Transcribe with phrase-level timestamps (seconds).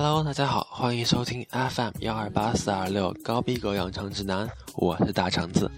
[0.00, 5.68] Hello，大家好，欢迎收听 FM 幺二八四二六高逼格养成指南，我是大橙子。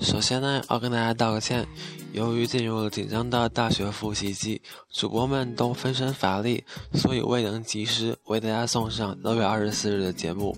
[0.00, 1.66] 首先呢，要跟大家道个歉，
[2.12, 4.62] 由于进入了紧张的大学复习季，
[4.92, 6.62] 主播们都分身乏力，
[6.94, 10.56] 所以未能及时为大家送上六月二十四日的节目。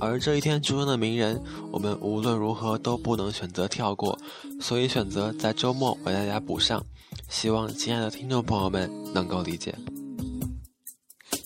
[0.00, 1.40] 而这一天出生的名人，
[1.70, 4.18] 我们无论如何都不能选择跳过，
[4.60, 6.84] 所以选择在周末为大家补上。
[7.28, 9.74] 希望亲爱的听众朋友们能够理解。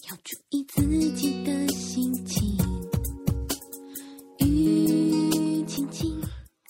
[0.09, 2.57] 要注意自己的心情。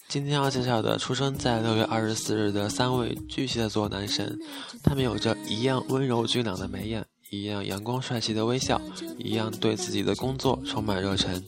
[0.09, 4.39] 今天要介绍的出生在六月二十四日的三位巨蟹座男神，
[4.83, 8.81] 他们有着一样温柔俊朗的眉眼，一样阳光帅气的微笑，
[9.19, 11.45] 一样对自己的工作充满热忱。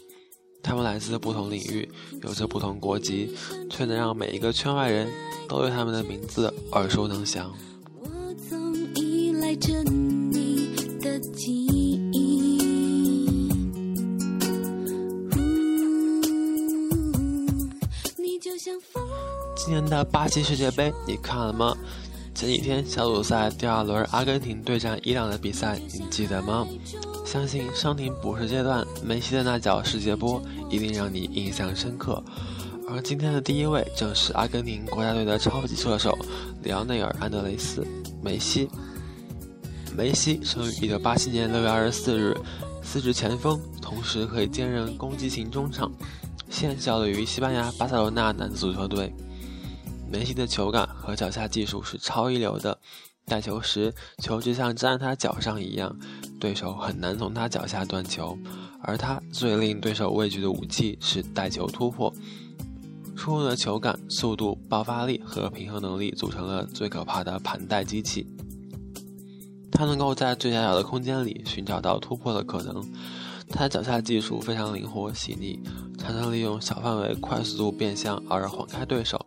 [0.66, 1.88] 他们来自不同领域，
[2.24, 3.32] 有着不同国籍，
[3.70, 5.08] 却能让每一个圈外人
[5.48, 7.54] 都对他们的名字耳熟能详。
[8.00, 8.08] 我
[8.50, 11.86] 总依赖着你的记忆。
[19.56, 21.76] 今年的巴西世界杯你看了吗？
[22.34, 26.66] 前几天小组赛第二轮阿根廷对战伊朗的比赛，你记得吗？
[27.36, 32.24] 相信伤停补时阶段梅西的那脚世界波一定让你印象深刻。
[32.88, 36.16] 而今天的第一位正是阿根廷国家队的超级射手
[36.62, 37.82] 里奥内尔·安德雷斯·
[38.22, 38.70] 梅西。
[39.94, 42.36] 梅西生于1987年6月24日，
[42.82, 45.92] 司职前锋，同时可以兼任攻击型中场。
[46.48, 49.14] 现效力于西班牙巴塞罗那男子足球队。
[50.10, 52.78] 梅西的球感和脚下技术是超一流的，
[53.28, 55.96] 带球时球就像粘在他脚上一样，
[56.38, 58.38] 对手很难从他脚下断球。
[58.80, 62.12] 而他最令对手畏惧的武器是带球突破，
[63.16, 68.24] 出众的球感、速度、爆发力和平衡能力组成了最可怕的盘带机器。
[69.72, 72.80] 他能够在最狭小的空间里寻找到突破的可能。
[73.48, 75.58] 他脚下技术非常灵活细腻，
[75.98, 79.26] 常常利用小范围快速度变向而晃开对手。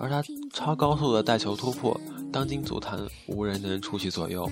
[0.00, 0.20] 而他
[0.52, 2.00] 超高速的带球突破，
[2.32, 4.50] 当今足坛无人能出其左右。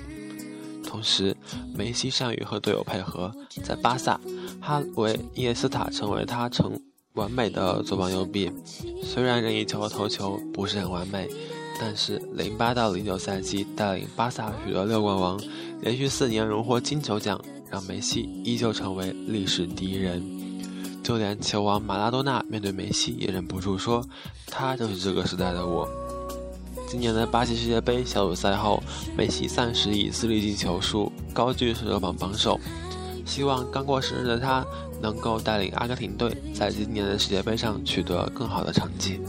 [0.84, 1.36] 同时，
[1.74, 3.30] 梅西善于和队友配合，
[3.62, 4.18] 在巴萨，
[4.60, 6.80] 哈维伊耶斯塔成为他成
[7.12, 8.50] 完美的左膀右臂。
[9.02, 11.28] 虽然任意球和头球不是很完美，
[11.78, 15.38] 但是零八到零九赛季带领巴萨取得六冠王，
[15.82, 17.38] 连续四年荣获金球奖，
[17.70, 20.22] 让梅西依旧成为历史第一人。
[21.02, 24.06] 就连球王马拉多纳面对梅西也忍不住说
[24.46, 25.86] ：“他就是这个时代的我。”
[26.90, 28.82] 今年的巴西世界杯小组赛后，
[29.14, 32.58] 梅西暂时以四粒进球数高居射手榜榜首。
[33.26, 34.64] 希望刚过生日的他
[35.02, 39.20] 能够带领阿根廷队在今年的世界杯上取得更好的成绩。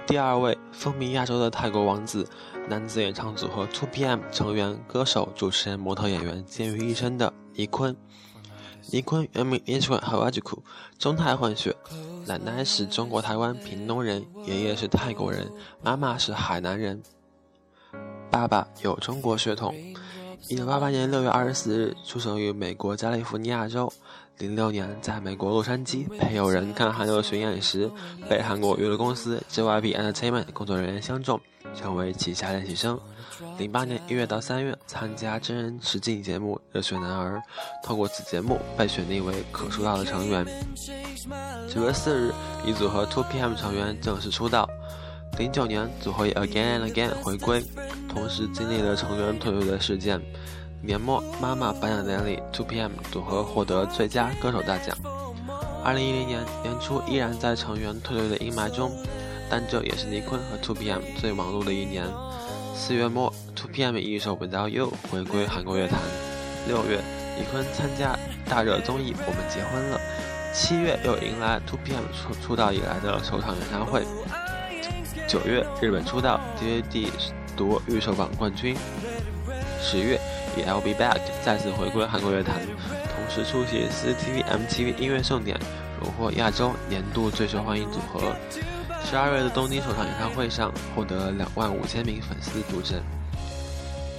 [0.00, 2.28] 第二位风靡亚洲的泰国王子，
[2.68, 7.96] 男子演唱组合 Two PM 成员、歌手、主持人、模特、演员兼于一身的尼坤。
[8.90, 10.62] 尼坤原名尼坤哈瓦吉库，
[10.98, 11.74] 中泰混血，
[12.26, 15.50] 奶奶是中国台湾屏东人，爷爷是泰国人，
[15.82, 17.02] 妈妈是海南人，
[18.30, 19.74] 爸爸有中国血统。
[20.48, 23.90] 一九八八年六月二十四日出生于美国加利福尼亚州。
[24.38, 27.90] 零六年，在美国洛杉矶陪友人看韩流巡演时，
[28.28, 31.40] 被韩国娱乐公司 JYP Entertainment 工作人员相中，
[31.74, 32.98] 成为旗下练习生。
[33.58, 37.36] 零八年一月到三月，参加真人实境节目《热血男儿》，
[37.86, 40.44] 透过此节目被选定为可出道的成员。
[41.72, 42.32] 九月四日，
[42.66, 44.68] 以组合 Two PM 成员正式出道。
[45.38, 47.64] 零九年，组合以 Again and Again 回归，
[48.08, 50.20] 同时经历了成员退队的事件。
[50.86, 54.94] 年末妈妈颁奖典礼，Two PM 组合获得最佳歌手大奖。
[55.82, 58.92] 二零一零年年初，依然在成员退队的阴霾中，
[59.48, 62.04] 但这也是尼坤和 2PM 最忙碌的一年。
[62.74, 65.98] 四月末，2PM 一首《Without You》回归韩国乐坛。
[66.68, 67.00] 六月，
[67.38, 68.14] 尼坤参加
[68.46, 69.98] 大热综艺《我们结婚了》。
[70.52, 74.02] 七月又迎来 2PM 出出道以来的首场演唱会。
[75.26, 77.08] 九月，日本出道，DVD
[77.56, 78.76] 夺预售榜冠军。
[79.80, 80.20] 十月，
[80.56, 85.58] 以《I'll Be Back》再次回归韩国乐坛，同时出席 CCTV MTV 音乐盛典，
[86.00, 88.34] 荣获亚洲年度最受欢迎组合。
[89.04, 93.02] 十二月的东京首场演唱会上，获得两万五千名粉丝助阵。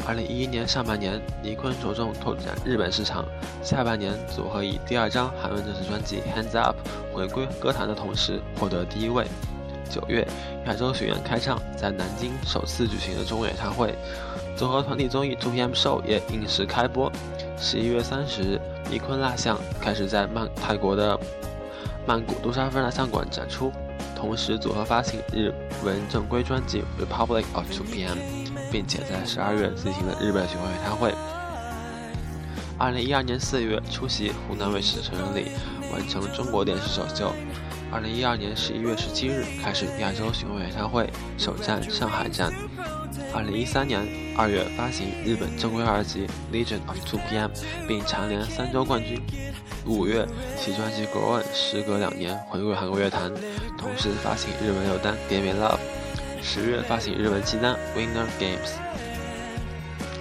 [0.07, 3.25] 二零一一年上半年，尼坤着重拓展日本市场。
[3.63, 6.75] 下半年，组合以第二张韩文正式专辑《Hands Up》
[7.15, 9.25] 回归歌坛的同时，获得第一位。
[9.89, 10.27] 九月，
[10.65, 13.93] 亚洲巡演开唱，在南京首次举行的中国演唱会，
[14.55, 17.11] 组合团体综艺《2PM Show》也应时开播。
[17.57, 21.19] 十一月三十日，尼坤蜡像开始在曼泰国的
[22.05, 23.71] 曼谷杜莎夫人蜡像馆展出，
[24.15, 25.53] 同时组合发行日
[25.83, 28.09] 文正规专辑《Republic of 2PM》。
[28.71, 31.13] 并且在十二月进行了日本巡回演唱会。
[32.77, 35.51] 二零一二年四月出席湖南卫视成人礼，
[35.93, 37.31] 完成中国电视首秀。
[37.95, 42.51] 二零一二年十一月十七日开始亚洲巡回演唱会，首站上海站。
[43.33, 44.06] 二零一三年
[44.36, 47.47] 二月发行日本正规二辑《Legend of 2PM》，
[47.88, 49.21] 并蝉联三周冠军。
[49.86, 50.27] 五月
[50.59, 53.31] 其专辑《Grown》时隔两年回归韩国乐坛，
[53.77, 55.77] 同时发行日文六单《game Love》。
[56.44, 58.75] 十月发行日文七单《Winner Games》。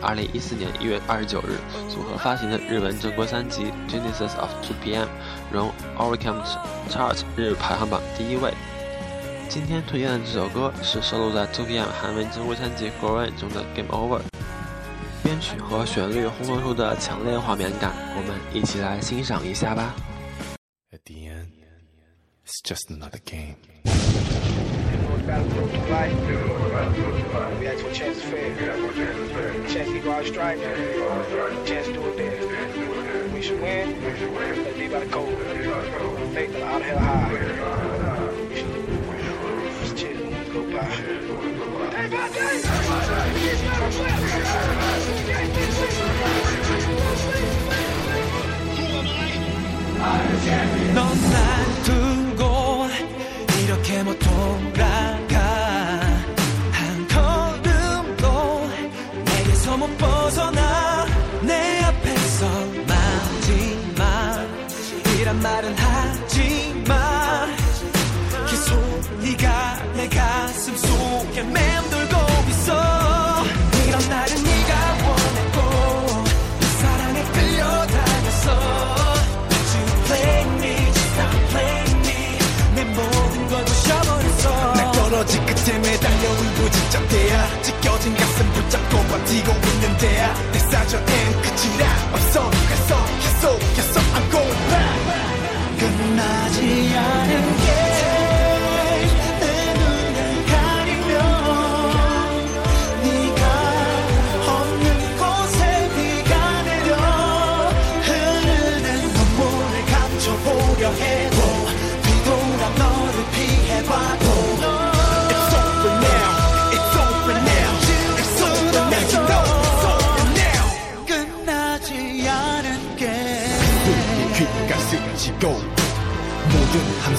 [0.04, 1.56] 二零一四年一月二十九日，
[1.88, 5.06] 组合发行的日文正规三辑《Genesis of 2PM》
[5.50, 6.42] 荣 Oricon
[6.90, 8.52] Chart 日排行榜第一位。
[9.48, 14.18] 今天推荐的这首歌是收录在 2PM 韩文正规三辑《Grow》中的《Game Over》。
[15.22, 19.94] 编曲和旋律烘托出的强烈画面感，我们一起来欣赏一下吧。
[20.92, 21.48] At the end,
[22.44, 23.56] it's just another game.
[29.06, 29.23] We
[29.74, 30.60] Check the guard strike.
[31.66, 33.28] Chance do it there.
[33.30, 34.00] We should win.
[34.04, 35.36] Let's leave by the code.
[36.52, 37.32] the out hell high.
[38.48, 38.72] We should
[39.80, 40.30] Let's chill.
[40.52, 40.84] Go by.
[40.84, 42.06] Hey,
[48.76, 49.24] Who am I?
[50.04, 50.73] I'm the champion!
[89.98, 91.06] 돼야 대사적인
[91.42, 92.10] 끝이라.
[92.12, 92.53] 없어.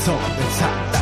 [0.06, 0.95] 走的菜。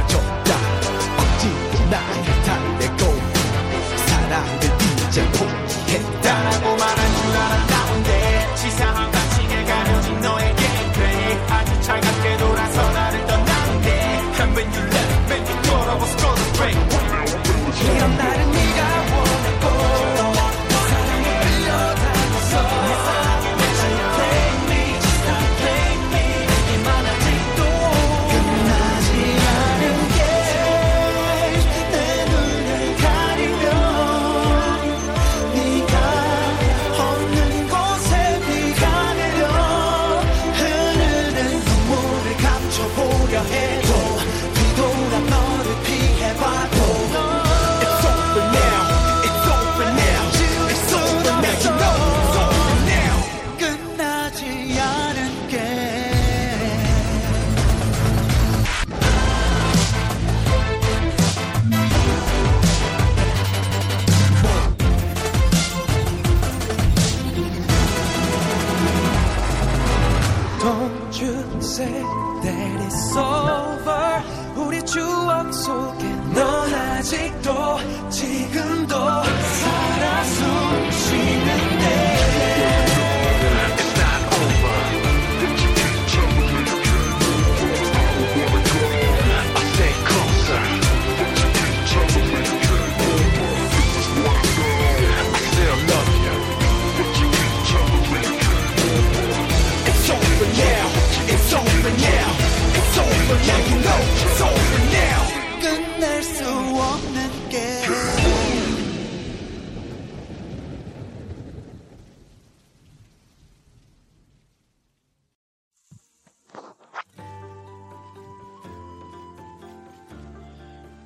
[72.43, 74.23] That it's over.
[74.55, 76.03] 우리 추억 속에
[76.35, 82.22] 넌 아직도 지금도 살아 숨 쉬는데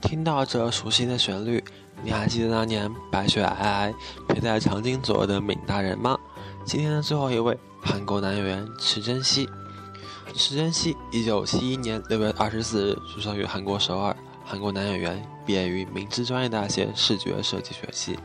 [0.01, 1.63] 听到这熟悉的旋律，
[2.01, 3.93] 你还记得那年白雪皑皑、
[4.27, 6.17] 陪在长津左右的闵大人吗？
[6.65, 9.47] 今天的最后一位，韩国男演员池珍熙。
[10.37, 14.15] 池珍熙，一九七一年六月二十四日出生于韩国首尔，
[14.45, 18.19] 韩国男演员，毕业于明治专业大学视觉设计学系。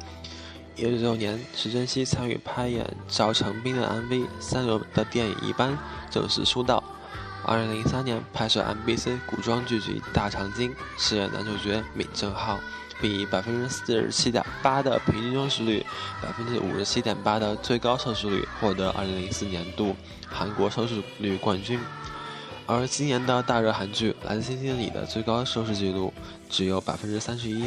[0.76, 5.72] 一九九九年，池珍熙参与拍演赵成斌的 MV《三流的电影一般》，
[6.10, 6.84] 正式出道。
[7.44, 12.60] 二零零三年拍摄 MBC 古装剧集《大长今》，饰演男主角闵正浩，
[13.00, 15.84] 并以百分之四十七点八的平均收视率、
[16.22, 19.96] 百分之五十七点八的最高收视率获得二零零四年度
[20.28, 21.80] 韩国收视率冠军。
[22.66, 26.12] 而今年的大热韩剧《蓝星星里》的最高收视纪录
[26.48, 27.64] 只有百分之三十一。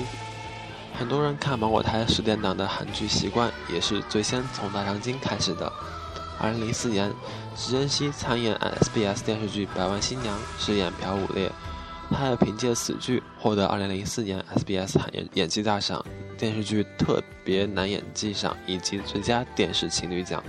[0.98, 5.72] 很多人看芒果台十点档的韩剧习惯，也是最先从《大长今》开始的。
[6.40, 7.12] 二零零四年，
[7.56, 11.52] 池珍熙参演 SBS 电视剧《百万新娘》，饰演朴武烈。
[12.10, 16.06] 他也凭借此剧获得二零零四年 SBS 演演技大赏、
[16.38, 20.42] 电视剧特别男演技赏以及最佳电视情侣奖。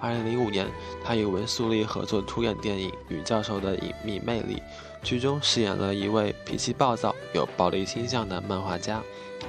[0.00, 0.66] 二零零五年，
[1.04, 4.56] 他与文素利合作出演电影《女教授的隐秘魅力》，
[5.02, 9.02] 剧中饰演了一位脾气暴躁、有暴力倾向的漫画家。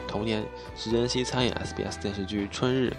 [0.07, 0.43] 同年，
[0.75, 2.95] 池珍熙参演 SBS 电视剧《春日》，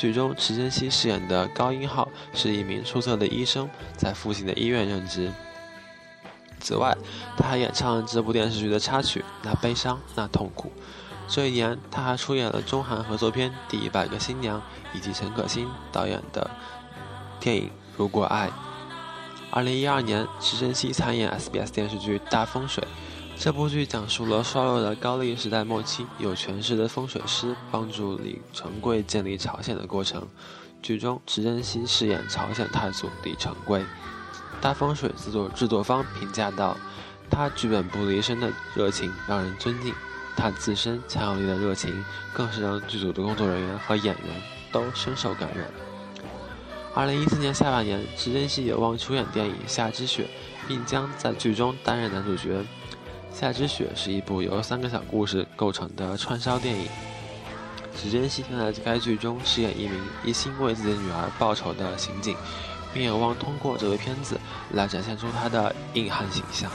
[0.00, 5.30] 剧中池珍熙饰演的高英浩是一名出色的医生，在父亲的医院任职。
[6.60, 6.96] 此外，
[7.36, 10.68] 他还演唱了这部电视剧的插曲《那悲伤那痛苦》。
[11.28, 14.58] 这一年，他还出演了中韩合作片《第一百个新娘》，
[14.94, 16.50] 以及陈可辛导演的
[17.44, 17.64] 电影
[17.98, 18.48] 《如果爱》。
[19.50, 22.82] 二零一二年，池珍熙参演 SBS 电视剧《大风水》。
[23.36, 30.26] 这部剧讲述了衰落的高丽时代末期，有权势的风水师帮助李成桂建立朝鲜的过程。
[30.80, 33.84] 剧中，池珍熙饰演朝鲜太祖李成桂。
[34.62, 36.74] 大风水制作制作方评价道
[37.28, 39.92] ：“他剧本不离身的热情让人尊敬，
[40.34, 45.68] 他自身强有力的热情更是让剧组的工作人员和演员都深受感染。”
[46.96, 50.22] 二零一四年下半年，池珍熙有望出演电影《夏之雪》，
[50.68, 52.60] 并将在剧中担任男主角。
[53.32, 56.86] 《夏之雪》是一部由三个小故事构成的串烧电影。
[57.96, 62.36] 池珍熙将在该剧中饰演一名一心为自己的女儿报仇的刑警，
[62.92, 64.38] 并有望通过这部片子
[64.70, 66.70] 来展现出他的硬汉形象。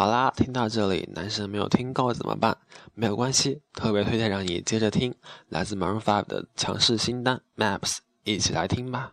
[0.00, 2.56] 好啦，听到这里，男神没有听够怎么办？
[2.94, 5.14] 没有关系，特别推荐让你接着听，
[5.50, 9.12] 来自 Maroon Five 的强势新单 Maps，一起来听吧。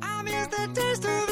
[0.00, 1.29] I miss the taste of